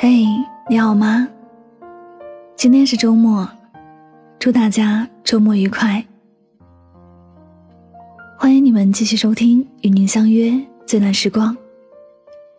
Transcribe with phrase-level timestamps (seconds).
[0.00, 0.24] 嘿，
[0.70, 1.26] 你好吗？
[2.54, 3.48] 今天是周末，
[4.38, 6.04] 祝大家周末愉快。
[8.38, 10.52] 欢迎你们继续收听《与您相约
[10.86, 11.52] 最暖时光》，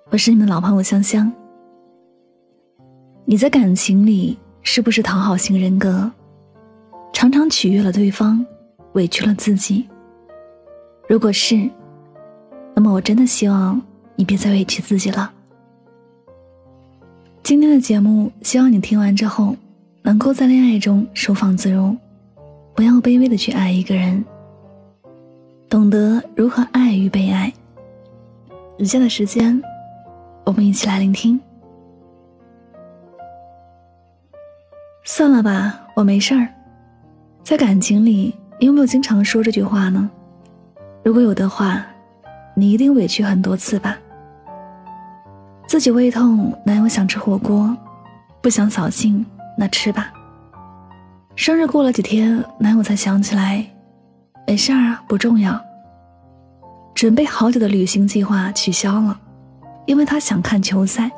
[0.09, 1.31] 我是你们老朋友香香。
[3.23, 6.12] 你在感情里是不是讨好型人格？
[7.13, 8.45] 常常取悦了对方，
[8.95, 9.88] 委屈了自己？
[11.08, 11.70] 如果是，
[12.76, 13.81] 那么我真的希望
[14.17, 15.35] 你别再委屈自己了。
[17.43, 19.55] 今天的节目，希望你听完之后，
[20.03, 21.95] 能够在恋爱中收放自如，
[22.75, 24.23] 不要卑微的去爱一个人，
[25.67, 27.52] 懂得如何爱与被爱。
[28.77, 29.59] 以下的时间，
[30.45, 31.39] 我们一起来聆听。
[35.03, 36.47] 算了吧，我没事儿。
[37.44, 40.08] 在感情里，你有没有经常说这句话呢？
[41.03, 41.83] 如果有的话，
[42.55, 43.97] 你一定委屈很多次吧。
[45.70, 47.78] 自己胃痛，男友想吃火锅，
[48.42, 49.23] 不想扫兴，
[49.56, 50.11] 那吃吧。
[51.36, 53.64] 生日过了几天，男友才想起来，
[54.48, 55.61] 没事儿啊，不重要。
[56.95, 59.20] 准备好久的旅行计划取消了，
[59.86, 61.11] 因为他想看球赛。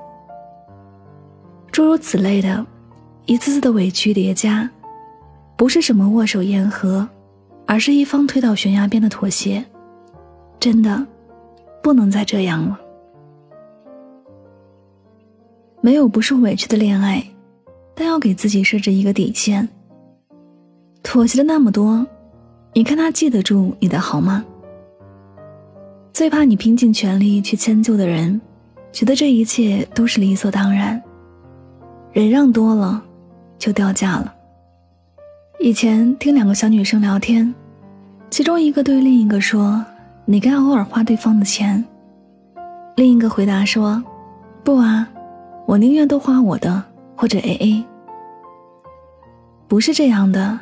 [1.71, 2.65] 诸如此类的，
[3.27, 4.69] 一次次的委屈叠加，
[5.55, 7.07] 不是什么握手言和，
[7.65, 9.63] 而是一方推到悬崖边的妥协。
[10.59, 11.07] 真的，
[11.81, 12.77] 不能再这样了。
[15.81, 17.23] 没有不受委屈的恋爱，
[17.95, 19.67] 但要给自己设置一个底线。
[21.01, 22.05] 妥协了那么多，
[22.73, 24.45] 你看他记得住你的好吗？
[26.13, 28.39] 最怕你拼尽全力去迁就的人，
[28.91, 31.01] 觉得这一切都是理所当然。
[32.13, 33.01] 忍让多了，
[33.57, 34.31] 就掉价了。
[35.59, 37.51] 以前听两个小女生聊天，
[38.29, 39.83] 其中一个对另一个说
[40.25, 41.83] ：“你该偶尔花对方的钱。”
[42.97, 44.03] 另一个回答说
[44.63, 45.09] ：“不啊。”
[45.65, 46.83] 我宁愿都花我的，
[47.15, 47.85] 或者 A A。
[49.67, 50.59] 不是这样的，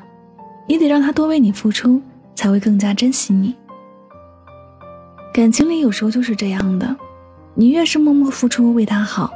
[0.67, 2.01] 你得让他多为你付出，
[2.35, 3.55] 才会更加珍惜你。
[5.33, 6.95] 感情里有时候就是这样的，
[7.55, 9.31] 你越是默默付出为他好，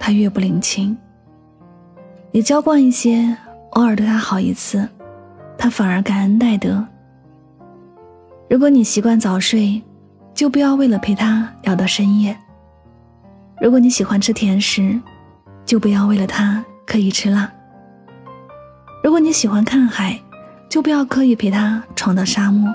[0.00, 0.96] 他越不领情。
[2.30, 3.36] 你娇惯一些，
[3.70, 4.88] 偶尔对他好一次，
[5.58, 6.82] 他反而感恩戴德。
[8.48, 9.82] 如果你习惯早睡，
[10.32, 12.34] 就不要为了陪他聊到深夜。
[13.60, 14.98] 如果你喜欢吃甜食，
[15.64, 17.50] 就不要为了他刻意吃辣。
[19.02, 20.18] 如果你喜欢看海，
[20.68, 22.72] 就不要刻意陪他闯到沙漠。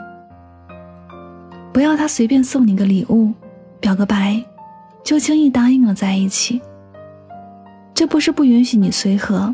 [1.71, 3.31] 不要他随便送你个礼物，
[3.79, 4.44] 表个白，
[5.03, 6.61] 就轻易答应了在一起。
[7.94, 9.53] 这不是不允许你随和，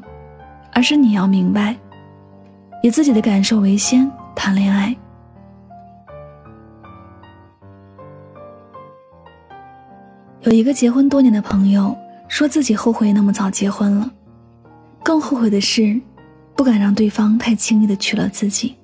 [0.74, 1.76] 而是你要明白，
[2.82, 4.96] 以自己的感受为先谈恋爱。
[10.42, 11.96] 有一个结婚多年的朋友。
[12.30, 14.08] 说自己后悔那么早结婚了，
[15.02, 16.00] 更后悔的是，
[16.56, 18.76] 不敢让对方太轻易的娶了自己。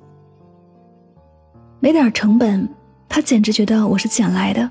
[1.79, 2.67] 没点成本，
[3.07, 4.67] 他简直觉得我是捡来的。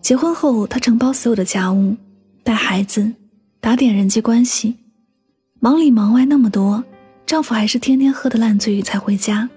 [0.00, 1.96] 结婚后，他承包所有的家务，
[2.42, 3.12] 带孩子，
[3.60, 4.76] 打点人际关系，
[5.60, 6.82] 忙里忙外那么多，
[7.24, 9.48] 丈夫还是天天喝得烂醉才回家。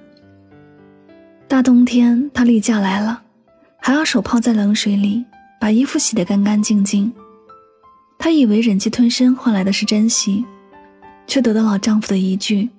[1.48, 3.24] 大冬天，她例假来了，
[3.78, 5.26] 还要手泡在冷水里，
[5.66, 7.12] 把衣服洗得干干净净。
[8.20, 10.46] 她以为忍气吞声换来的是珍惜，
[11.26, 12.70] 却得到了丈夫的一句：“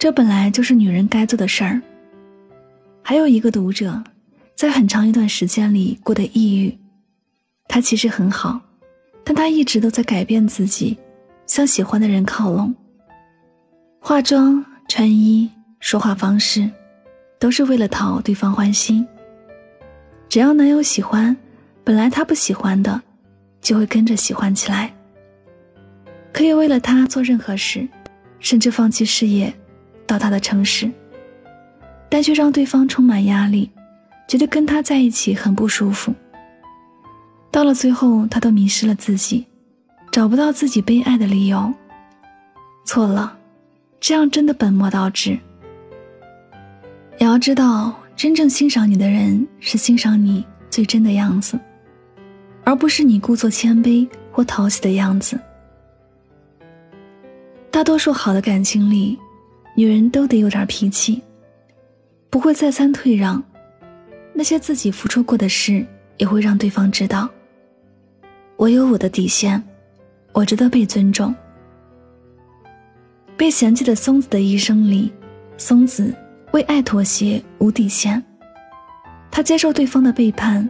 [0.00, 1.82] 这本来就是女人该做的事儿。”
[3.04, 4.02] 还有一个读者，
[4.54, 6.74] 在很长一段时间里过得抑郁。
[7.68, 8.58] 他其实很好，
[9.22, 10.96] 但他一直都在改变自己，
[11.46, 12.74] 向喜欢的人靠拢。
[14.00, 16.66] 化妆、穿衣、说话方式，
[17.38, 19.06] 都是为了讨对方欢心。
[20.34, 21.36] 只要男友喜欢，
[21.84, 23.00] 本来他不喜欢的。
[23.60, 24.92] 就会跟着喜欢起来，
[26.32, 27.86] 可以为了他做任何事，
[28.40, 29.54] 甚至放弃事业，
[30.08, 30.90] 到他的城市，
[32.08, 33.70] 但却让对方充满压力，
[34.26, 36.12] 觉得跟他在一起很不舒服。
[37.52, 39.46] 到了最后，他都迷失了自己，
[40.10, 41.72] 找不到自己被爱的理由。
[42.84, 43.38] 错了，
[44.00, 45.38] 这样真的本末倒置。
[47.20, 51.58] 也要知道，真正欣赏你的人，是欣赏你最真的样子。
[52.64, 55.38] 而不是你故作谦卑或讨喜的样子。
[57.70, 59.18] 大多数好的感情里，
[59.76, 61.20] 女人都得有点脾气，
[62.30, 63.42] 不会再三退让，
[64.32, 65.84] 那些自己付出过的事
[66.16, 67.28] 也会让对方知道。
[68.56, 69.62] 我有我的底线，
[70.32, 71.34] 我值得被尊重。
[73.36, 75.12] 被嫌弃的松子的一生里，
[75.58, 76.14] 松子
[76.54, 78.22] 为爱妥协无底线，
[79.28, 80.68] 他接受对方的背叛，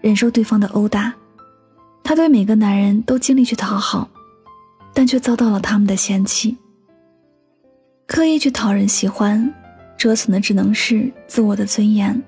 [0.00, 1.12] 忍受对方的殴打。
[2.04, 4.08] 他对每个男人都尽力去讨好，
[4.92, 6.56] 但却遭到了他们的嫌弃。
[8.06, 9.52] 刻意去讨人喜欢，
[9.98, 12.22] 折损的只能是自我的尊严。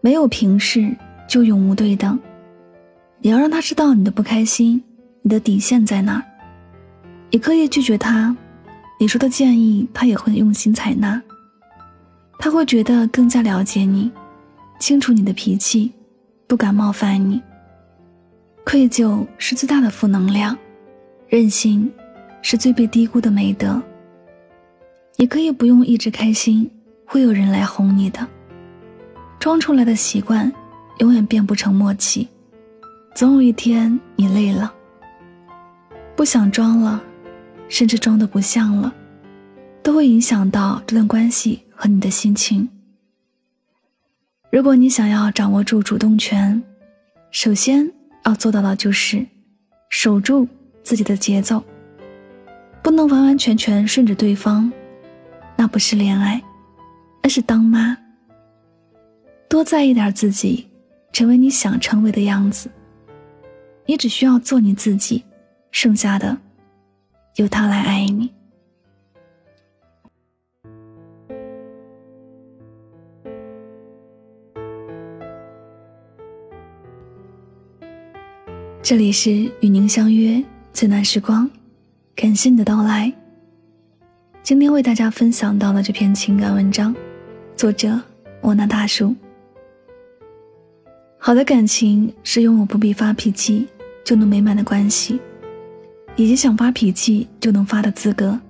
[0.00, 0.96] 没有平视，
[1.28, 2.18] 就永无对等。
[3.20, 4.82] 你要让他知道你的不开心，
[5.20, 6.24] 你的底线在哪儿。
[7.30, 8.34] 你刻意拒绝他，
[8.98, 11.22] 你说的建议他也会用心采纳。
[12.38, 14.10] 他会觉得更加了解你，
[14.78, 15.92] 清楚你的脾气，
[16.46, 17.42] 不敢冒犯你。
[18.64, 20.56] 愧疚是最大的负能量，
[21.28, 21.90] 任性
[22.40, 23.82] 是最被低估的美德。
[25.16, 26.70] 你可以不用一直开心，
[27.04, 28.26] 会有人来哄你的。
[29.40, 30.52] 装出来的习惯，
[30.98, 32.28] 永远变不成默契。
[33.14, 34.72] 总有一天你累了，
[36.14, 37.02] 不想装了，
[37.68, 38.94] 甚至装的不像了，
[39.82, 42.68] 都会影响到这段关系和你的心情。
[44.50, 46.60] 如果你想要掌握住主动权，
[47.30, 47.88] 首先
[48.24, 49.24] 要做到的就是
[49.88, 50.48] 守住
[50.82, 51.62] 自己的节奏，
[52.82, 54.70] 不能完完全全顺着对方。
[55.56, 56.42] 那不是恋爱，
[57.22, 57.96] 那是当妈。
[59.48, 60.66] 多在意点自己，
[61.12, 62.68] 成为你想成为的样子。
[63.86, 65.24] 你只需要做你自己，
[65.70, 66.36] 剩下的
[67.36, 68.28] 由他来爱你。
[78.88, 79.30] 这里是
[79.60, 80.42] 与您相约
[80.72, 81.46] 最暖时光，
[82.16, 83.12] 感谢你的到来。
[84.42, 86.96] 今天为大家分享到了这篇情感文章，
[87.54, 88.00] 作者
[88.40, 89.14] 我那大叔。
[91.18, 93.68] 好的感情是拥有不必发脾气
[94.06, 95.20] 就能美满的关系，
[96.16, 98.40] 以及想发脾气就能发的资格。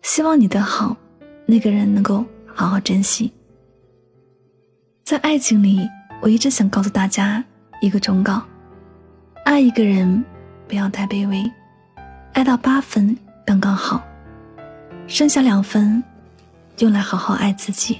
[0.00, 0.96] 希望你的好，
[1.44, 3.30] 那个人能够好好珍惜。
[5.04, 5.86] 在爱情里，
[6.22, 7.44] 我一直想告诉大家
[7.82, 8.42] 一个忠告：
[9.44, 10.24] 爱一个人
[10.68, 11.44] 不要太卑微，
[12.32, 14.02] 爱到八分刚刚好。
[15.06, 16.02] 剩下两分，
[16.78, 17.98] 用来好好爱自己。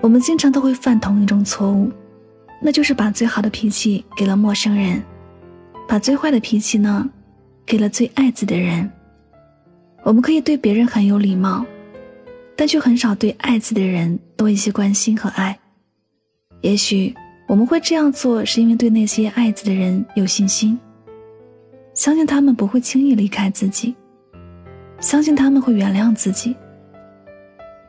[0.00, 1.90] 我们经常都会犯同一种错误，
[2.60, 5.02] 那就是把最好的脾气给了陌生人，
[5.88, 7.08] 把最坏的脾气呢，
[7.64, 8.88] 给了最爱自己的人。
[10.02, 11.64] 我们可以对别人很有礼貌，
[12.54, 15.58] 但却很少对爱自己的人多一些关心和爱。
[16.60, 17.12] 也许
[17.52, 20.80] 我们会这样做，是因为对那些爱自己的人有信心，
[21.92, 23.94] 相信他们不会轻易离开自己。
[25.00, 26.56] 相信他们会原谅自己，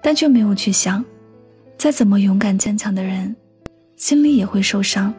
[0.02, 1.02] 但却没有去想，
[1.78, 3.34] 再怎么勇敢坚强的人，
[3.96, 5.14] 心里也会受伤。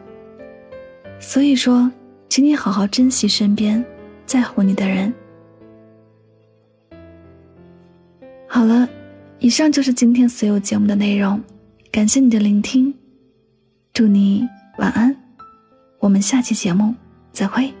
[1.19, 1.91] 所以说，
[2.29, 3.83] 请你好好珍惜身边
[4.27, 5.11] 在乎你的人。
[8.45, 8.87] 好了，
[9.39, 11.41] 以上就是今天所有节目的内容，
[11.91, 12.93] 感谢你的聆听，
[13.95, 14.45] 祝你
[14.77, 15.15] 晚安，
[15.99, 16.93] 我们下期节目
[17.31, 17.73] 再会。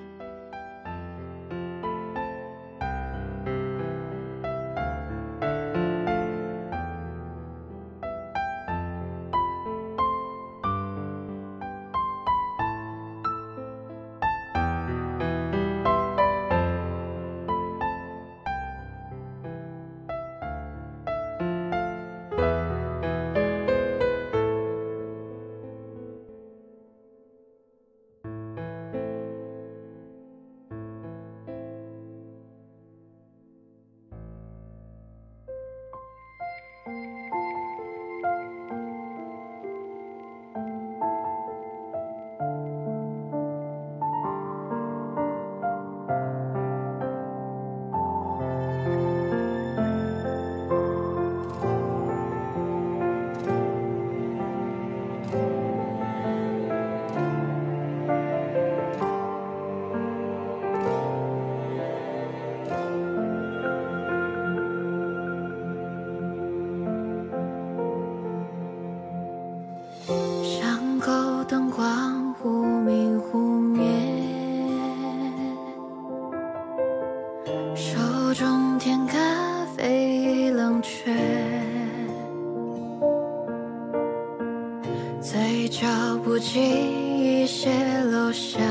[85.25, 85.87] 嘴角
[86.23, 87.67] 不经意泄
[88.03, 88.61] 露想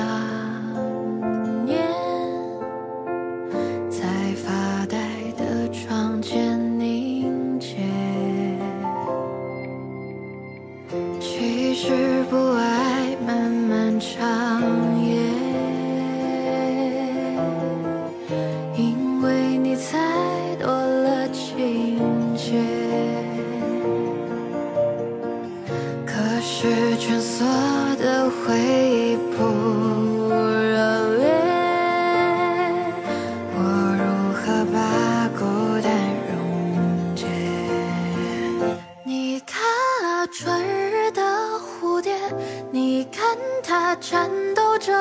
[43.35, 44.93] 看它颤抖着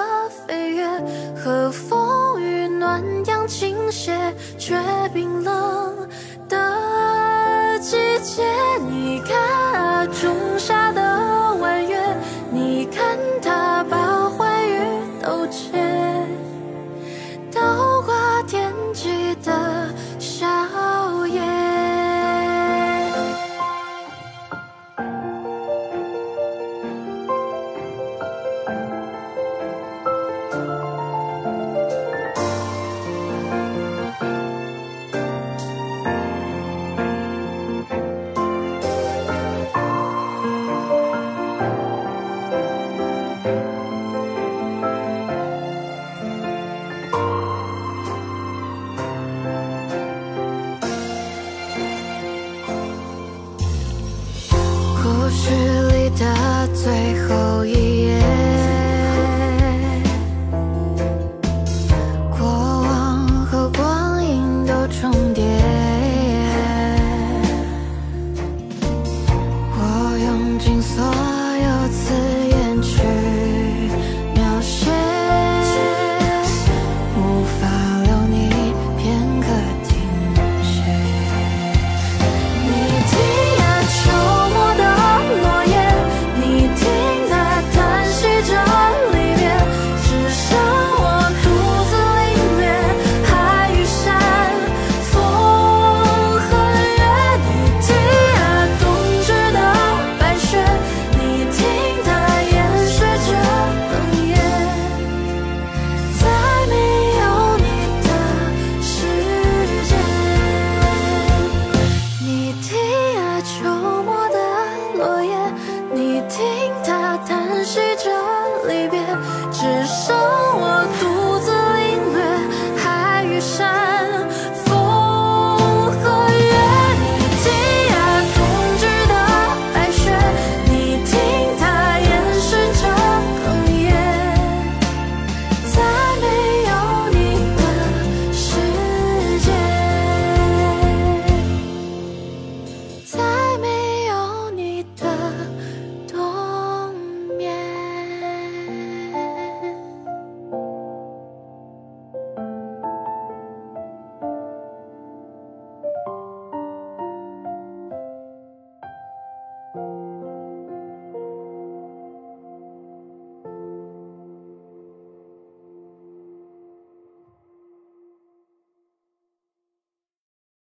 [0.47, 0.87] 飞跃，
[1.35, 4.11] 和风雨暖阳倾斜，
[4.57, 4.75] 却
[5.13, 6.09] 冰冷
[6.49, 8.43] 的季节。
[8.89, 9.37] 你看
[9.73, 11.02] 啊，仲夏的
[55.33, 55.49] 故事
[55.87, 57.42] 里的最后